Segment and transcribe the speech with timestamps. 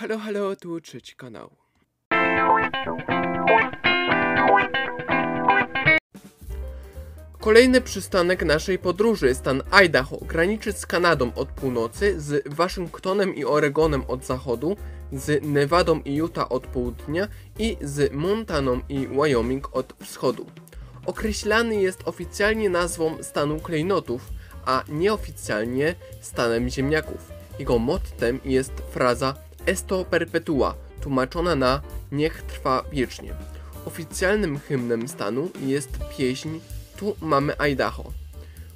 [0.00, 1.50] Halo, halo, tu trzeci kanał.
[7.40, 14.04] Kolejny przystanek naszej podróży, stan Idaho, graniczy z Kanadą od północy, z Waszyngtonem i Oregonem
[14.08, 14.76] od zachodu,
[15.12, 17.28] z Nevadą i Utah od południa
[17.58, 20.46] i z Montaną i Wyoming od wschodu.
[21.06, 24.28] Określany jest oficjalnie nazwą stanu klejnotów,
[24.64, 27.32] a nieoficjalnie stanem ziemniaków.
[27.58, 31.80] Jego mottem jest fraza Esto perpetua, tłumaczona na
[32.12, 33.34] Niech trwa wiecznie.
[33.86, 36.60] Oficjalnym hymnem stanu jest pieśń
[36.96, 38.12] Tu mamy Idaho.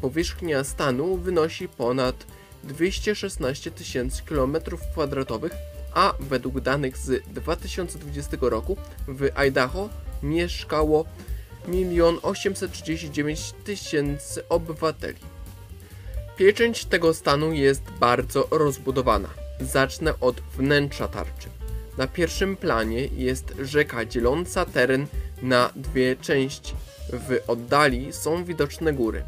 [0.00, 2.26] Powierzchnia stanu wynosi ponad
[2.64, 5.50] 216 tysięcy km2,
[5.94, 8.76] a według danych z 2020 roku
[9.08, 9.88] w Idaho
[10.22, 11.04] mieszkało
[11.68, 15.18] 1 839 tysięcy obywateli.
[16.36, 19.47] Pieczęć tego stanu jest bardzo rozbudowana.
[19.60, 21.48] Zacznę od wnętrza tarczy.
[21.98, 25.06] Na pierwszym planie jest rzeka dzieląca teren
[25.42, 26.74] na dwie części.
[27.12, 29.22] W oddali są widoczne góry.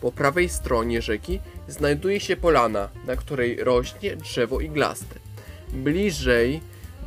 [0.00, 5.14] Po prawej stronie rzeki znajduje się polana, na której rośnie drzewo iglaste.
[5.72, 6.60] Bliżej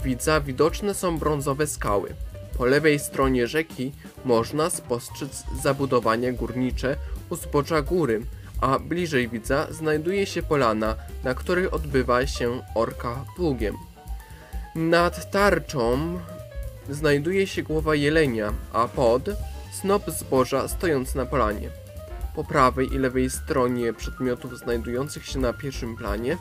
[0.04, 2.10] widza widoczne są brązowe skały.
[2.58, 3.92] Po lewej stronie rzeki
[4.26, 6.96] można spostrzec zabudowania górnicze
[7.30, 8.22] u zbocza góry,
[8.62, 13.76] a bliżej widza znajduje się polana, na której odbywa się orka pługiem.
[14.76, 16.20] Nad tarczą
[16.90, 19.24] znajduje się głowa jelenia, a pod
[19.72, 21.70] snop zboża stojący na polanie.
[22.36, 26.38] Po prawej i lewej stronie przedmiotów znajdujących się na pierwszym planie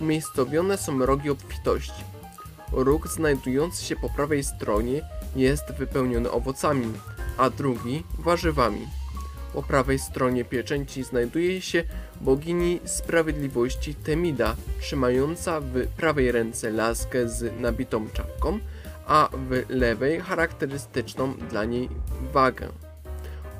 [0.00, 2.04] umiejscowione są rogi obfitości.
[2.72, 5.02] Róg znajdujący się po prawej stronie
[5.36, 6.92] jest wypełniony owocami,
[7.38, 9.01] a drugi warzywami.
[9.52, 11.84] Po prawej stronie pieczęci znajduje się
[12.20, 18.58] bogini sprawiedliwości Temida, trzymająca w prawej ręce laskę z nabitą czapką,
[19.06, 21.88] a w lewej charakterystyczną dla niej
[22.32, 22.68] wagę.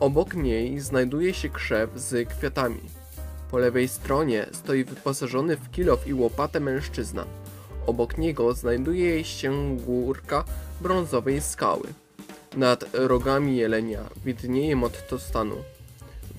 [0.00, 2.80] Obok niej znajduje się krzew z kwiatami.
[3.50, 7.24] Po lewej stronie stoi wyposażony w kilof i łopatę mężczyzna.
[7.86, 10.44] Obok niego znajduje się górka
[10.80, 11.88] brązowej skały.
[12.56, 15.56] Nad rogami jelenia widnieje motto stanu.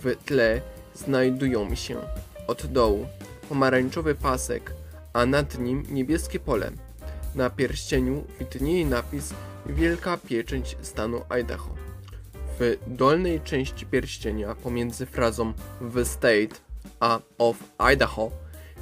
[0.04, 0.62] W tle
[0.96, 1.98] znajdują się
[2.48, 3.08] od dołu
[3.50, 4.74] pomarańczowy pasek,
[5.14, 6.72] a nad nim niebieskie pole.
[7.36, 9.34] Na pierścieniu widnieje napis
[9.66, 11.70] Wielka Pieczęć stanu Idaho.
[12.60, 15.54] W dolnej części pierścienia pomiędzy frazą
[15.94, 16.56] The State
[17.00, 18.32] a of Idaho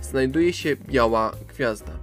[0.02, 1.94] znajduje się biała gwiazda.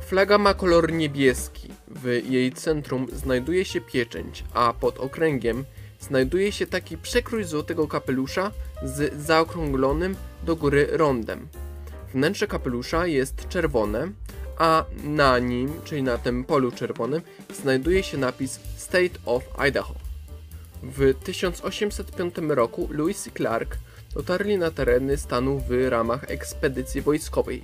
[0.00, 1.68] Flaga ma kolor niebieski.
[1.88, 5.64] W jej centrum znajduje się pieczęć, a pod okręgiem
[6.00, 8.50] znajduje się taki przekrój złotego kapelusza
[8.82, 11.48] z zaokrąglonym do góry rondem.
[12.14, 14.08] Wnętrze kapelusza jest czerwone,
[14.58, 17.22] a na nim, czyli na tym polu czerwonym,
[17.62, 19.94] znajduje się napis State of Idaho.
[20.82, 23.76] W 1805 roku Lewis i Clark
[24.14, 27.62] dotarli na tereny stanu w ramach ekspedycji wojskowej.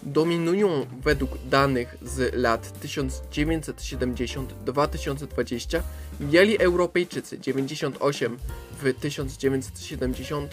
[0.04, 5.80] Dominują według danych z lat 1970-2020
[6.20, 8.38] biali Europejczycy 98
[8.82, 10.52] w 1970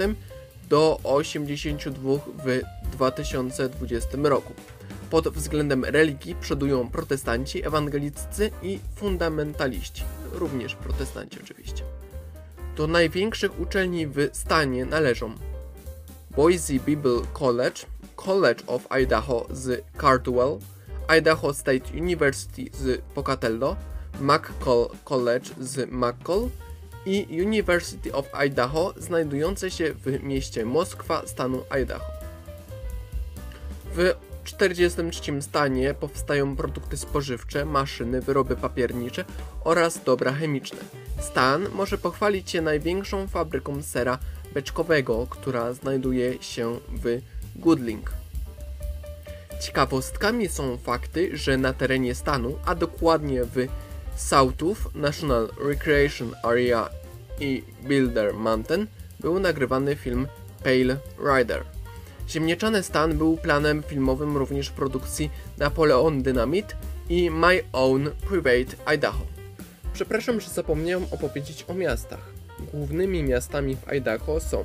[0.70, 2.12] do 82
[2.46, 2.62] w
[2.92, 4.54] 2020 roku.
[5.10, 11.84] Pod względem religii przodują protestanci, ewangeliccy i fundamentaliści, również protestanci oczywiście.
[12.78, 15.34] Do największych uczelni w stanie należą
[16.36, 17.82] Boise Bible College,
[18.26, 20.60] College of Idaho z Cardwell,
[21.08, 23.76] Idaho State University z Pocatello,
[24.20, 26.50] McCall College z McCall
[27.06, 32.06] i University of Idaho znajdujące się w mieście Moskwa stanu Idaho.
[33.96, 34.14] W
[34.44, 39.26] 43 stanie powstają produkty spożywcze, maszyny, wyroby papiernicze
[39.64, 40.80] oraz dobra chemiczne.
[41.20, 44.20] Stan może pochwalić się największą fabryką sera
[44.54, 47.22] beczkowego, która znajduje się w
[47.56, 48.12] Goodling.
[49.62, 53.68] Ciekawostkami są fakty, że na terenie stanu, a dokładnie w
[54.16, 56.90] Southów National Recreation Area
[57.40, 58.88] i Builder Mountain,
[59.20, 60.28] był nagrywany film
[60.64, 61.64] Pale Rider.
[62.30, 66.76] Ziemniaczany stan był planem filmowym również produkcji Napoleon Dynamite
[67.10, 69.26] i My Own Private Idaho.
[69.94, 72.20] Przepraszam, że zapomniałem opowiedzieć o miastach.
[72.74, 74.64] Głównymi miastami w Idaho są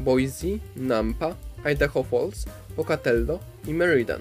[0.00, 0.46] Boise,
[0.76, 1.34] Nampa,
[1.64, 2.44] Idaho Falls,
[2.76, 4.20] Pocatello i Meriden.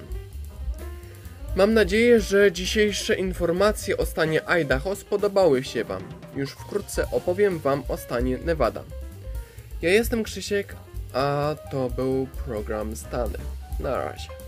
[1.56, 6.04] Mam nadzieję, że dzisiejsze informacje o stanie Idaho spodobały się Wam.
[6.36, 8.84] Już wkrótce opowiem Wam o stanie Nevada.
[9.82, 10.76] Ja jestem Krzysiek,
[11.14, 13.38] a to był program Stany.
[13.80, 14.41] Na razie.